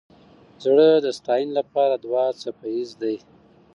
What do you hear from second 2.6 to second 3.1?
ایز